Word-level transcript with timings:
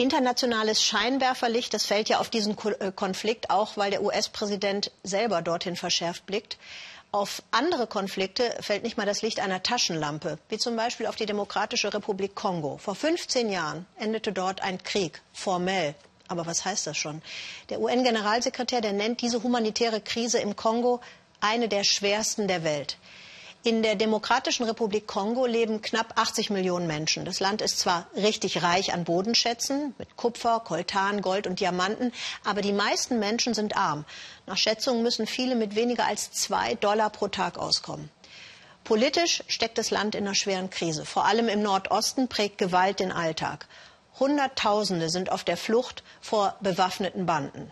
internationales 0.00 0.82
Scheinwerferlicht, 0.82 1.74
das 1.74 1.84
fällt 1.84 2.08
ja 2.08 2.18
auf 2.20 2.30
diesen 2.30 2.56
äh, 2.80 2.90
Konflikt 2.90 3.50
auch, 3.50 3.76
weil 3.76 3.90
der 3.90 4.02
US-Präsident 4.02 4.90
selber 5.02 5.42
dorthin 5.42 5.76
verschärft 5.76 6.24
blickt. 6.26 6.56
Auf 7.12 7.42
andere 7.50 7.86
Konflikte 7.86 8.56
fällt 8.60 8.82
nicht 8.84 8.96
mal 8.96 9.04
das 9.04 9.20
Licht 9.20 9.40
einer 9.40 9.62
Taschenlampe, 9.62 10.38
wie 10.48 10.58
zum 10.58 10.76
Beispiel 10.76 11.06
auf 11.06 11.16
die 11.16 11.26
Demokratische 11.26 11.92
Republik 11.92 12.34
Kongo. 12.34 12.78
Vor 12.78 12.94
15 12.94 13.50
Jahren 13.50 13.84
endete 13.98 14.32
dort 14.32 14.62
ein 14.62 14.82
Krieg, 14.82 15.20
formell. 15.32 15.94
Aber 16.28 16.46
was 16.46 16.64
heißt 16.64 16.86
das 16.86 16.96
schon? 16.96 17.20
Der 17.68 17.80
UN-Generalsekretär, 17.80 18.80
der 18.80 18.92
nennt 18.92 19.20
diese 19.20 19.42
humanitäre 19.42 20.00
Krise 20.00 20.38
im 20.38 20.54
Kongo 20.54 21.00
eine 21.40 21.68
der 21.68 21.82
schwersten 21.82 22.46
der 22.46 22.62
Welt. 22.62 22.96
In 23.62 23.82
der 23.82 23.94
Demokratischen 23.94 24.64
Republik 24.64 25.06
Kongo 25.06 25.44
leben 25.44 25.82
knapp 25.82 26.18
80 26.18 26.48
Millionen 26.48 26.86
Menschen. 26.86 27.26
Das 27.26 27.40
Land 27.40 27.60
ist 27.60 27.78
zwar 27.78 28.06
richtig 28.16 28.62
reich 28.62 28.94
an 28.94 29.04
Bodenschätzen 29.04 29.94
mit 29.98 30.16
Kupfer, 30.16 30.60
Koltan, 30.60 31.20
Gold 31.20 31.46
und 31.46 31.60
Diamanten, 31.60 32.10
aber 32.42 32.62
die 32.62 32.72
meisten 32.72 33.18
Menschen 33.18 33.52
sind 33.52 33.76
arm. 33.76 34.06
Nach 34.46 34.56
Schätzungen 34.56 35.02
müssen 35.02 35.26
viele 35.26 35.56
mit 35.56 35.74
weniger 35.74 36.06
als 36.06 36.32
zwei 36.32 36.74
Dollar 36.76 37.10
pro 37.10 37.28
Tag 37.28 37.58
auskommen. 37.58 38.08
Politisch 38.84 39.44
steckt 39.46 39.76
das 39.76 39.90
Land 39.90 40.14
in 40.14 40.24
einer 40.24 40.34
schweren 40.34 40.70
Krise. 40.70 41.04
Vor 41.04 41.26
allem 41.26 41.50
im 41.50 41.60
Nordosten 41.60 42.28
prägt 42.28 42.56
Gewalt 42.56 42.98
den 42.98 43.12
Alltag. 43.12 43.66
Hunderttausende 44.18 45.10
sind 45.10 45.30
auf 45.30 45.44
der 45.44 45.58
Flucht 45.58 46.02
vor 46.22 46.56
bewaffneten 46.62 47.26
Banden. 47.26 47.70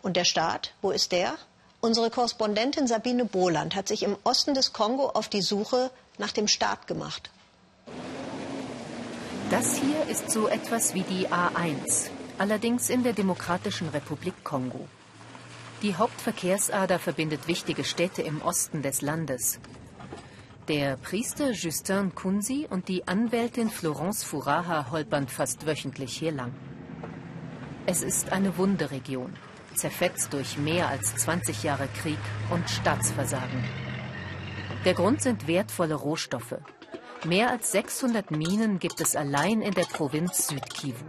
Und 0.00 0.16
der 0.16 0.24
Staat, 0.24 0.72
wo 0.80 0.90
ist 0.90 1.12
der? 1.12 1.36
Unsere 1.80 2.10
Korrespondentin 2.10 2.88
Sabine 2.88 3.24
Boland 3.24 3.76
hat 3.76 3.86
sich 3.86 4.02
im 4.02 4.16
Osten 4.24 4.52
des 4.52 4.72
Kongo 4.72 5.10
auf 5.10 5.28
die 5.28 5.42
Suche 5.42 5.92
nach 6.18 6.32
dem 6.32 6.48
Staat 6.48 6.88
gemacht. 6.88 7.30
Das 9.50 9.76
hier 9.76 10.02
ist 10.10 10.30
so 10.30 10.48
etwas 10.48 10.94
wie 10.94 11.02
die 11.02 11.28
A1, 11.28 12.10
allerdings 12.36 12.90
in 12.90 13.04
der 13.04 13.12
Demokratischen 13.12 13.88
Republik 13.90 14.42
Kongo. 14.42 14.88
Die 15.82 15.94
Hauptverkehrsader 15.94 16.98
verbindet 16.98 17.46
wichtige 17.46 17.84
Städte 17.84 18.22
im 18.22 18.42
Osten 18.42 18.82
des 18.82 19.00
Landes. 19.00 19.60
Der 20.66 20.96
Priester 20.96 21.52
Justin 21.52 22.12
Kunzi 22.12 22.66
und 22.68 22.88
die 22.88 23.06
Anwältin 23.06 23.70
Florence 23.70 24.24
Furaha 24.24 24.90
holpern 24.90 25.28
fast 25.28 25.64
wöchentlich 25.64 26.18
hier 26.18 26.32
lang. 26.32 26.52
Es 27.86 28.02
ist 28.02 28.32
eine 28.32 28.58
Wunderregion 28.58 29.32
zerfetzt 29.74 30.32
durch 30.32 30.58
mehr 30.58 30.88
als 30.88 31.16
20 31.16 31.62
Jahre 31.62 31.88
Krieg 32.02 32.18
und 32.50 32.68
Staatsversagen. 32.68 33.64
Der 34.84 34.94
Grund 34.94 35.22
sind 35.22 35.46
wertvolle 35.46 35.94
Rohstoffe. 35.94 36.56
Mehr 37.24 37.50
als 37.50 37.72
600 37.72 38.30
Minen 38.30 38.78
gibt 38.78 39.00
es 39.00 39.16
allein 39.16 39.60
in 39.60 39.74
der 39.74 39.84
Provinz 39.84 40.48
Südkivu. 40.48 41.04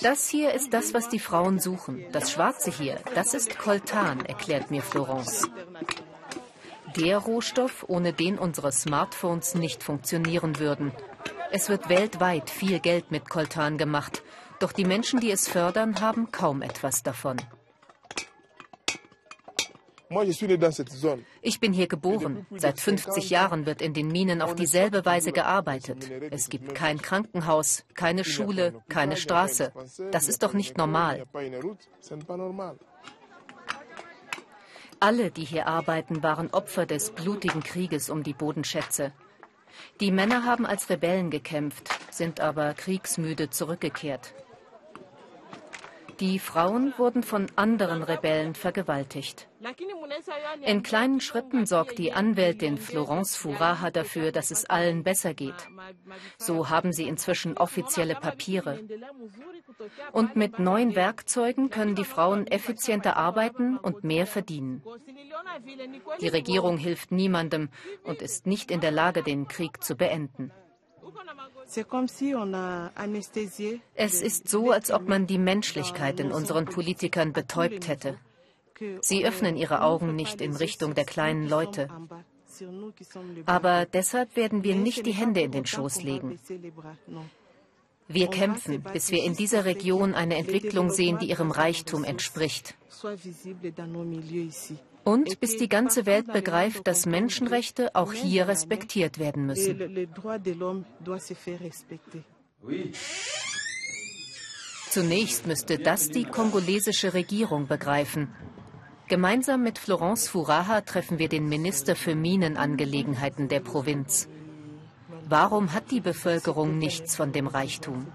Das 0.00 0.28
hier 0.28 0.52
ist 0.52 0.72
das, 0.72 0.94
was 0.94 1.08
die 1.08 1.18
Frauen 1.18 1.58
suchen. 1.58 2.04
Das 2.12 2.30
Schwarze 2.30 2.70
hier, 2.70 2.98
das 3.14 3.34
ist 3.34 3.58
Coltan, 3.58 4.24
erklärt 4.24 4.70
mir 4.70 4.82
Florence. 4.82 5.48
Der 6.96 7.18
Rohstoff, 7.18 7.84
ohne 7.88 8.12
den 8.12 8.38
unsere 8.38 8.70
Smartphones 8.70 9.56
nicht 9.56 9.82
funktionieren 9.82 10.58
würden 10.60 10.92
es 11.56 11.68
wird 11.68 11.88
weltweit 11.88 12.50
viel 12.50 12.80
Geld 12.80 13.12
mit 13.12 13.30
Koltan 13.30 13.78
gemacht, 13.78 14.24
doch 14.58 14.72
die 14.72 14.84
Menschen, 14.84 15.20
die 15.20 15.30
es 15.30 15.46
fördern, 15.48 16.00
haben 16.00 16.32
kaum 16.32 16.62
etwas 16.62 17.04
davon. 17.04 17.36
Ich 21.42 21.60
bin 21.60 21.72
hier 21.72 21.86
geboren. 21.86 22.46
Seit 22.56 22.80
50 22.80 23.30
Jahren 23.30 23.66
wird 23.66 23.82
in 23.82 23.94
den 23.94 24.08
Minen 24.08 24.42
auf 24.42 24.56
dieselbe 24.56 25.04
Weise 25.04 25.30
gearbeitet. 25.30 26.10
Es 26.32 26.48
gibt 26.48 26.74
kein 26.74 27.00
Krankenhaus, 27.00 27.84
keine 27.94 28.24
Schule, 28.24 28.82
keine 28.88 29.16
Straße. 29.16 29.72
Das 30.10 30.28
ist 30.28 30.42
doch 30.42 30.54
nicht 30.54 30.76
normal. 30.76 31.24
Alle, 34.98 35.30
die 35.30 35.44
hier 35.44 35.68
arbeiten, 35.68 36.22
waren 36.24 36.50
Opfer 36.50 36.84
des 36.84 37.12
blutigen 37.12 37.62
Krieges 37.62 38.10
um 38.10 38.24
die 38.24 38.34
Bodenschätze. 38.34 39.12
Die 40.00 40.10
Männer 40.10 40.44
haben 40.44 40.66
als 40.66 40.90
Rebellen 40.90 41.30
gekämpft, 41.30 41.88
sind 42.10 42.40
aber 42.40 42.74
kriegsmüde 42.74 43.50
zurückgekehrt. 43.50 44.34
Die 46.20 46.38
Frauen 46.38 46.94
wurden 46.96 47.22
von 47.22 47.46
anderen 47.56 48.02
Rebellen 48.02 48.54
vergewaltigt. 48.54 49.48
In 50.62 50.82
kleinen 50.82 51.20
Schritten 51.20 51.66
sorgt 51.66 51.98
die 51.98 52.12
Anwältin 52.12 52.78
Florence 52.78 53.36
Furaha 53.36 53.90
dafür, 53.90 54.30
dass 54.30 54.50
es 54.50 54.64
allen 54.66 55.02
besser 55.02 55.34
geht. 55.34 55.68
So 56.38 56.68
haben 56.68 56.92
sie 56.92 57.08
inzwischen 57.08 57.56
offizielle 57.56 58.14
Papiere. 58.14 58.80
Und 60.12 60.36
mit 60.36 60.58
neuen 60.58 60.94
Werkzeugen 60.94 61.70
können 61.70 61.94
die 61.94 62.04
Frauen 62.04 62.46
effizienter 62.46 63.16
arbeiten 63.16 63.76
und 63.78 64.04
mehr 64.04 64.26
verdienen. 64.26 64.82
Die 66.20 66.28
Regierung 66.28 66.76
hilft 66.76 67.10
niemandem 67.10 67.70
und 68.04 68.22
ist 68.22 68.46
nicht 68.46 68.70
in 68.70 68.80
der 68.80 68.92
Lage, 68.92 69.22
den 69.22 69.48
Krieg 69.48 69.82
zu 69.82 69.96
beenden. 69.96 70.52
Es 73.94 74.22
ist 74.22 74.48
so, 74.48 74.70
als 74.70 74.90
ob 74.90 75.08
man 75.08 75.26
die 75.26 75.38
Menschlichkeit 75.38 76.20
in 76.20 76.32
unseren 76.32 76.66
Politikern 76.66 77.32
betäubt 77.32 77.88
hätte. 77.88 78.18
Sie 79.00 79.24
öffnen 79.24 79.56
ihre 79.56 79.82
Augen 79.82 80.14
nicht 80.16 80.40
in 80.40 80.56
Richtung 80.56 80.94
der 80.94 81.04
kleinen 81.04 81.48
Leute. 81.48 81.88
Aber 83.46 83.86
deshalb 83.86 84.36
werden 84.36 84.62
wir 84.64 84.76
nicht 84.76 85.06
die 85.06 85.12
Hände 85.12 85.40
in 85.40 85.52
den 85.52 85.66
Schoß 85.66 86.02
legen. 86.02 86.38
Wir 88.06 88.28
kämpfen, 88.28 88.82
bis 88.82 89.10
wir 89.10 89.22
in 89.24 89.34
dieser 89.34 89.64
Region 89.64 90.14
eine 90.14 90.36
Entwicklung 90.36 90.90
sehen, 90.90 91.18
die 91.18 91.30
ihrem 91.30 91.50
Reichtum 91.50 92.04
entspricht. 92.04 92.74
Und 95.04 95.40
bis 95.40 95.56
die 95.56 95.68
ganze 95.68 96.06
Welt 96.06 96.32
begreift, 96.32 96.86
dass 96.86 97.06
Menschenrechte 97.06 97.94
auch 97.94 98.12
hier 98.12 98.48
respektiert 98.48 99.18
werden 99.18 99.46
müssen. 99.46 100.08
Zunächst 104.90 105.46
müsste 105.46 105.78
das 105.78 106.08
die 106.08 106.24
kongolesische 106.24 107.14
Regierung 107.14 107.66
begreifen. 107.66 108.32
Gemeinsam 109.08 109.62
mit 109.62 109.78
Florence 109.78 110.28
Furaha 110.28 110.80
treffen 110.80 111.18
wir 111.18 111.28
den 111.28 111.48
Minister 111.48 111.94
für 111.94 112.14
Minenangelegenheiten 112.14 113.48
der 113.48 113.60
Provinz. 113.60 114.28
Warum 115.28 115.72
hat 115.72 115.90
die 115.90 116.00
Bevölkerung 116.00 116.78
nichts 116.78 117.16
von 117.16 117.32
dem 117.32 117.46
Reichtum? 117.46 118.06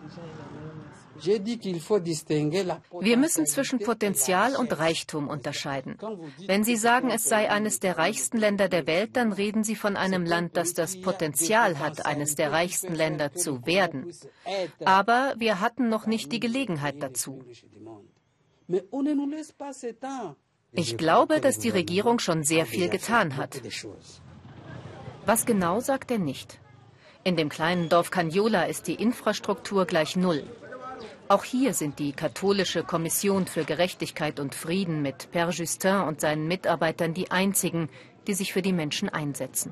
Wir 3.02 3.18
müssen 3.18 3.46
zwischen 3.46 3.80
Potenzial 3.80 4.56
und 4.56 4.78
Reichtum 4.78 5.28
unterscheiden. 5.28 5.98
Wenn 6.46 6.64
Sie 6.64 6.76
sagen, 6.76 7.10
es 7.10 7.24
sei 7.24 7.50
eines 7.50 7.80
der 7.80 7.98
reichsten 7.98 8.38
Länder 8.38 8.70
der 8.70 8.88
Welt, 8.88 9.16
dann 9.16 9.34
reden 9.34 9.64
Sie 9.64 9.76
von 9.76 9.96
einem 9.96 10.26
Land, 10.26 10.58
das 10.58 10.74
das 10.74 11.00
Potenzial 11.02 11.80
hat, 11.80 12.06
eines 12.06 12.36
der 12.36 12.52
reichsten 12.52 12.96
Länder 12.96 13.34
zu 13.34 13.66
werden. 13.66 14.14
Aber 14.86 15.34
wir 15.38 15.60
hatten 15.60 15.90
noch 15.90 16.06
nicht 16.06 16.32
die 16.32 16.40
Gelegenheit 16.40 17.02
dazu. 17.02 17.44
Ich 20.72 20.98
glaube, 20.98 21.42
dass 21.42 21.58
die 21.60 21.70
Regierung 21.70 22.20
schon 22.20 22.44
sehr 22.44 22.66
viel 22.66 22.90
getan 22.90 23.38
hat. 23.38 23.62
Was 25.26 25.46
genau 25.46 25.80
sagt 25.80 26.12
er 26.12 26.20
nicht? 26.20 26.60
In 27.24 27.36
dem 27.36 27.50
kleinen 27.50 27.90
Dorf 27.90 28.12
Canyola 28.12 28.64
ist 28.64 28.88
die 28.88 28.96
Infrastruktur 28.96 29.86
gleich 29.86 30.16
null. 30.16 30.44
Auch 31.32 31.44
hier 31.44 31.76
sind 31.76 32.00
die 32.00 32.12
katholische 32.12 32.84
Kommission 32.84 33.46
für 33.46 33.64
Gerechtigkeit 33.64 34.40
und 34.40 34.56
Frieden 34.56 35.04
mit 35.04 35.30
Père 35.32 35.52
Justin 35.52 36.02
und 36.08 36.20
seinen 36.20 36.48
Mitarbeitern 36.48 37.14
die 37.14 37.30
einzigen, 37.30 37.88
die 38.26 38.34
sich 38.34 38.52
für 38.52 38.64
die 38.64 38.74
Menschen 38.74 39.10
einsetzen. 39.10 39.72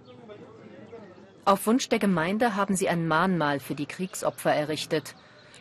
Auf 1.45 1.65
Wunsch 1.65 1.89
der 1.89 1.97
Gemeinde 1.97 2.55
haben 2.55 2.75
sie 2.75 2.89
ein 2.89 3.07
Mahnmal 3.07 3.59
für 3.59 3.73
die 3.73 3.87
Kriegsopfer 3.87 4.53
errichtet, 4.53 5.15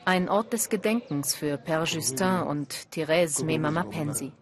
ein 0.04 0.28
Ort 0.28 0.52
des 0.52 0.68
Gedenkens 0.68 1.34
für 1.34 1.56
Père 1.56 1.86
Justin 1.86 2.42
und 2.46 2.74
Thérèse 2.92 3.42
Memama 3.46 3.84
Pensi. 3.84 4.32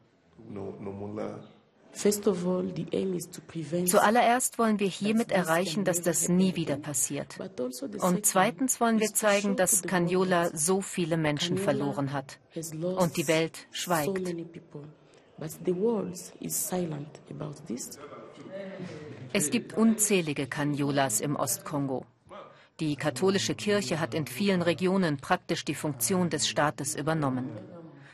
Zuallererst 3.87 4.59
wollen 4.59 4.81
wir 4.81 4.89
hiermit 4.89 5.31
erreichen, 5.33 5.85
dass 5.85 6.03
das 6.03 6.29
nie 6.29 6.57
wieder 6.57 6.77
passiert. 6.77 7.39
Also 7.41 7.87
Und 8.07 8.27
zweitens 8.27 8.81
wollen 8.81 9.01
wir 9.01 9.15
zeigen, 9.15 9.57
dass 9.57 9.83
Canyola 9.83 10.51
so 10.57 10.81
viele 10.81 11.17
Menschen 11.17 11.57
verloren 11.57 12.13
hat. 12.13 12.41
Und 12.81 13.17
die 13.17 13.29
Welt 13.29 13.69
schweigt. 13.71 14.21
Es 19.33 19.51
gibt 19.51 19.73
unzählige 19.77 20.47
Canyolas 20.47 21.21
im 21.21 21.37
Ostkongo. 21.37 22.07
Die 22.81 22.97
katholische 22.97 23.55
Kirche 23.55 24.01
hat 24.01 24.15
in 24.15 24.27
vielen 24.27 24.63
Regionen 24.63 25.19
praktisch 25.19 25.65
die 25.65 25.77
Funktion 25.77 26.29
des 26.29 26.49
Staates 26.49 26.97
übernommen. 26.97 27.51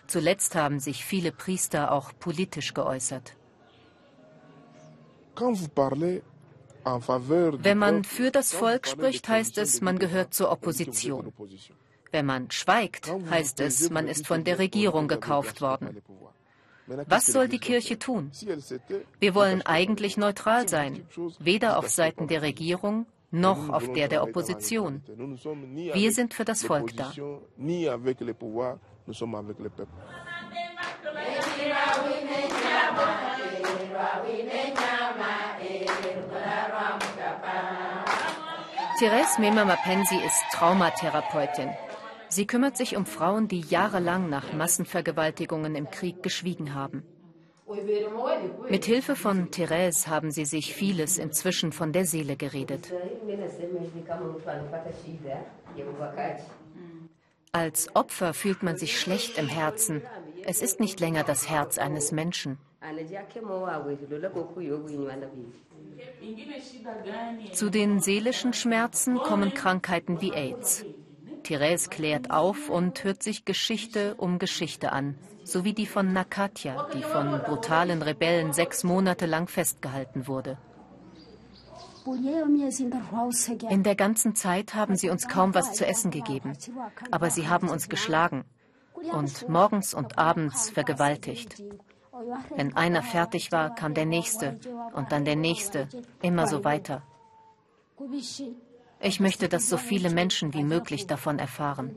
Zuletzt 0.06 0.54
haben 0.54 0.80
sich 0.80 1.04
viele 1.04 1.32
Priester 1.32 1.92
auch 1.92 2.12
politisch 2.18 2.74
geäußert. 2.74 3.36
Wenn 7.62 7.78
man 7.78 8.04
für 8.04 8.30
das 8.30 8.52
Volk 8.52 8.86
spricht, 8.86 9.28
heißt 9.28 9.58
es, 9.58 9.80
man 9.80 9.98
gehört 9.98 10.34
zur 10.34 10.50
Opposition. 10.50 11.32
Wenn 12.12 12.26
man 12.26 12.50
schweigt, 12.50 13.12
heißt 13.30 13.60
es, 13.60 13.90
man 13.90 14.08
ist 14.08 14.26
von 14.26 14.44
der 14.44 14.58
Regierung 14.58 15.08
gekauft 15.08 15.60
worden. 15.60 16.02
Was 17.06 17.26
soll 17.26 17.48
die 17.48 17.60
Kirche 17.60 17.98
tun? 17.98 18.32
Wir 19.20 19.34
wollen 19.34 19.62
eigentlich 19.62 20.16
neutral 20.16 20.68
sein, 20.68 21.06
weder 21.38 21.78
auf 21.78 21.88
Seiten 21.88 22.26
der 22.26 22.42
Regierung 22.42 23.06
noch 23.30 23.68
auf 23.68 23.92
der 23.92 24.08
der 24.08 24.22
Opposition. 24.24 25.02
Wir 25.06 26.12
sind 26.12 26.34
für 26.34 26.44
das 26.44 26.64
Volk 26.64 26.96
da. 26.96 27.12
Therese 39.00 39.40
Mema 39.40 39.64
Mapensi 39.64 40.16
ist 40.16 40.44
Traumatherapeutin. 40.52 41.70
Sie 42.28 42.46
kümmert 42.46 42.76
sich 42.76 42.98
um 42.98 43.06
Frauen, 43.06 43.48
die 43.48 43.60
jahrelang 43.60 44.28
nach 44.28 44.52
Massenvergewaltigungen 44.52 45.74
im 45.74 45.90
Krieg 45.90 46.22
geschwiegen 46.22 46.74
haben. 46.74 47.02
Mit 48.68 48.84
Hilfe 48.84 49.16
von 49.16 49.50
Therese 49.50 50.08
haben 50.08 50.30
sie 50.30 50.44
sich 50.44 50.74
vieles 50.74 51.16
inzwischen 51.16 51.72
von 51.72 51.94
der 51.94 52.04
Seele 52.04 52.36
geredet. 52.36 52.92
Als 57.52 57.96
Opfer 57.96 58.34
fühlt 58.34 58.62
man 58.62 58.76
sich 58.76 59.00
schlecht 59.00 59.38
im 59.38 59.48
Herzen. 59.48 60.02
Es 60.44 60.60
ist 60.60 60.78
nicht 60.78 61.00
länger 61.00 61.24
das 61.24 61.48
Herz 61.48 61.78
eines 61.78 62.12
Menschen. 62.12 62.58
Zu 67.52 67.70
den 67.70 68.00
seelischen 68.00 68.52
Schmerzen 68.52 69.18
kommen 69.18 69.54
Krankheiten 69.54 70.20
wie 70.20 70.32
AIDS. 70.32 70.84
Therese 71.42 71.88
klärt 71.88 72.30
auf 72.30 72.68
und 72.68 73.02
hört 73.04 73.22
sich 73.22 73.44
Geschichte 73.44 74.14
um 74.16 74.38
Geschichte 74.38 74.92
an, 74.92 75.16
so 75.44 75.64
wie 75.64 75.72
die 75.72 75.86
von 75.86 76.12
Nakatja, 76.12 76.88
die 76.94 77.02
von 77.02 77.40
brutalen 77.40 78.02
Rebellen 78.02 78.52
sechs 78.52 78.84
Monate 78.84 79.26
lang 79.26 79.48
festgehalten 79.48 80.26
wurde. 80.26 80.58
In 83.68 83.82
der 83.82 83.94
ganzen 83.94 84.34
Zeit 84.34 84.74
haben 84.74 84.96
sie 84.96 85.10
uns 85.10 85.28
kaum 85.28 85.54
was 85.54 85.74
zu 85.74 85.86
essen 85.86 86.10
gegeben, 86.10 86.56
aber 87.10 87.30
sie 87.30 87.48
haben 87.48 87.68
uns 87.68 87.88
geschlagen 87.88 88.44
und 89.12 89.48
morgens 89.48 89.94
und 89.94 90.18
abends 90.18 90.70
vergewaltigt. 90.70 91.62
Wenn 92.54 92.76
einer 92.76 93.02
fertig 93.02 93.52
war, 93.52 93.74
kam 93.74 93.94
der 93.94 94.06
nächste 94.06 94.58
und 94.92 95.12
dann 95.12 95.24
der 95.24 95.36
nächste, 95.36 95.88
immer 96.22 96.46
so 96.46 96.64
weiter. 96.64 97.02
Ich 99.00 99.20
möchte, 99.20 99.48
dass 99.48 99.68
so 99.68 99.76
viele 99.76 100.10
Menschen 100.10 100.52
wie 100.52 100.64
möglich 100.64 101.06
davon 101.06 101.38
erfahren. 101.38 101.96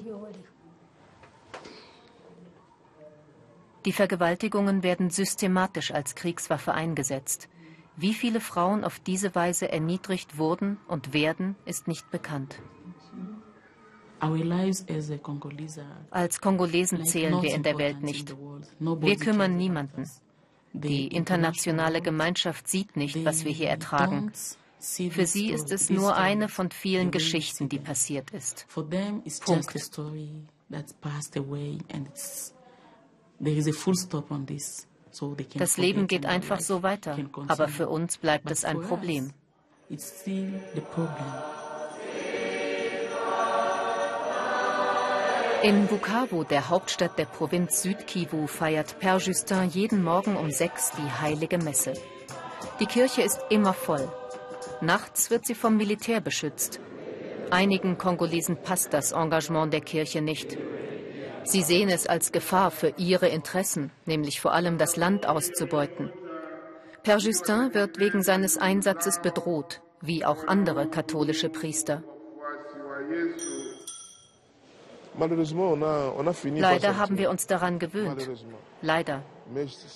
Die 3.86 3.92
Vergewaltigungen 3.92 4.82
werden 4.82 5.10
systematisch 5.10 5.92
als 5.92 6.16
Kriegswaffe 6.16 6.74
eingesetzt. 6.74 7.50
Wie 7.98 8.14
viele 8.14 8.40
Frauen 8.40 8.86
auf 8.86 9.00
diese 9.00 9.36
Weise 9.36 9.70
erniedrigt 9.70 10.38
wurden 10.38 10.78
und 10.88 11.14
werden, 11.14 11.56
ist 11.66 11.88
nicht 11.88 12.10
bekannt. 12.10 12.60
Als 16.12 16.42
Kongolesen 16.42 17.06
zählen 17.06 17.42
wir 17.42 17.54
in 17.54 17.64
der 17.64 17.78
Welt 17.78 18.02
nicht. 18.02 18.36
Wir 18.80 19.18
kümmern 19.18 19.58
niemanden. 19.58 20.10
Die 20.74 21.08
internationale 21.08 22.02
Gemeinschaft 22.02 22.68
sieht 22.68 22.96
nicht, 22.98 23.24
was 23.26 23.46
wir 23.46 23.52
hier 23.52 23.70
ertragen. 23.70 24.32
Für 24.80 25.26
sie 25.26 25.52
ist 25.52 25.72
es 25.72 25.90
nur 25.90 26.16
eine 26.16 26.50
von 26.50 26.72
vielen 26.72 27.12
Geschichten, 27.12 27.70
die 27.70 27.80
passiert 27.80 28.32
ist. 28.32 28.66
Punkt. 28.70 29.76
Das 35.56 35.78
Leben 35.78 36.08
geht 36.08 36.26
einfach 36.26 36.60
so 36.60 36.84
weiter, 36.84 37.18
aber 37.48 37.68
für 37.68 37.88
uns 37.88 38.18
bleibt 38.18 38.50
es 38.50 38.66
ein 38.66 38.82
Problem. 38.82 39.32
In 45.64 45.88
Bukavu, 45.88 46.44
der 46.44 46.70
Hauptstadt 46.70 47.18
der 47.18 47.24
Provinz 47.24 47.82
Südkivu, 47.82 48.48
feiert 48.48 48.98
Père 49.00 49.18
Justin 49.18 49.70
jeden 49.70 50.04
Morgen 50.04 50.36
um 50.36 50.52
sechs 50.52 50.92
die 50.92 51.10
heilige 51.22 51.58
Messe. 51.58 51.94
Die 52.82 52.86
Kirche 52.86 53.22
ist 53.22 53.40
immer 53.50 53.74
voll. 53.74 54.12
Nachts 54.82 55.30
wird 55.32 55.46
sie 55.46 55.56
vom 55.56 55.78
Militär 55.78 56.20
beschützt. 56.20 56.82
Einigen 57.50 57.98
Kongolesen 57.98 58.58
passt 58.62 58.94
das 58.94 59.14
Engagement 59.14 59.72
der 59.72 59.80
Kirche 59.80 60.22
nicht. 60.22 60.58
Sie 61.46 61.62
sehen 61.62 61.88
es 61.88 62.08
als 62.08 62.34
Gefahr 62.34 62.70
für 62.70 62.94
ihre 62.98 63.30
Interessen, 63.30 63.90
nämlich 64.06 64.42
vor 64.42 64.52
allem 64.52 64.78
das 64.78 64.98
Land 64.98 65.26
auszubeuten. 65.28 66.12
Père 67.06 67.20
Justin 67.20 67.74
wird 67.74 68.00
wegen 68.00 68.22
seines 68.22 68.58
Einsatzes 68.58 69.22
bedroht, 69.22 69.80
wie 70.02 70.26
auch 70.26 70.46
andere 70.46 70.90
katholische 70.90 71.48
Priester. 71.48 72.04
Leider 75.16 76.98
haben 76.98 77.18
wir 77.18 77.30
uns 77.30 77.48
daran 77.48 77.80
gewöhnt. 77.80 78.30
Leider. 78.82 79.24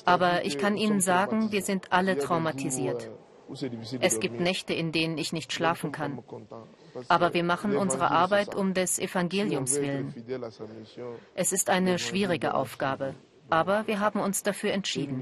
Aber 0.05 0.45
ich 0.45 0.57
kann 0.57 0.77
Ihnen 0.77 1.01
sagen, 1.01 1.51
wir 1.51 1.61
sind 1.61 1.91
alle 1.91 2.17
traumatisiert. 2.17 3.09
Es 4.01 4.19
gibt 4.19 4.39
Nächte, 4.39 4.73
in 4.73 4.91
denen 4.91 5.17
ich 5.17 5.31
nicht 5.31 5.53
schlafen 5.53 5.91
kann. 5.91 6.21
Aber 7.07 7.33
wir 7.33 7.43
machen 7.43 7.75
unsere 7.77 8.11
Arbeit 8.11 8.55
um 8.55 8.73
des 8.73 8.99
Evangeliums 8.99 9.79
willen. 9.79 10.13
Es 11.33 11.53
ist 11.53 11.69
eine 11.69 11.97
schwierige 11.97 12.53
Aufgabe, 12.53 13.15
aber 13.49 13.87
wir 13.87 13.99
haben 13.99 14.19
uns 14.19 14.43
dafür 14.43 14.73
entschieden. 14.73 15.21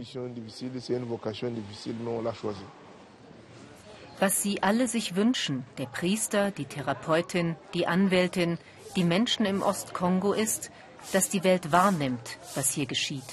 Was 4.19 4.41
Sie 4.41 4.63
alle 4.63 4.87
sich 4.87 5.15
wünschen, 5.15 5.65
der 5.77 5.87
Priester, 5.87 6.51
die 6.51 6.65
Therapeutin, 6.65 7.57
die 7.73 7.85
Anwältin, 7.85 8.57
die 8.95 9.03
Menschen 9.03 9.45
im 9.45 9.61
Ostkongo 9.61 10.33
ist, 10.33 10.71
dass 11.11 11.29
die 11.29 11.43
Welt 11.43 11.71
wahrnimmt, 11.71 12.37
was 12.55 12.71
hier 12.71 12.85
geschieht. 12.85 13.23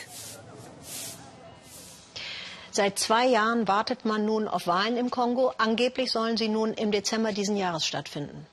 Seit 2.70 2.98
zwei 2.98 3.26
Jahren 3.26 3.68
wartet 3.68 4.04
man 4.04 4.24
nun 4.24 4.48
auf 4.48 4.66
Wahlen 4.66 4.96
im 4.96 5.10
Kongo. 5.10 5.52
Angeblich 5.58 6.10
sollen 6.10 6.38
sie 6.38 6.48
nun 6.48 6.72
im 6.72 6.90
Dezember 6.90 7.32
diesen 7.32 7.56
Jahres 7.56 7.84
stattfinden. 7.84 8.46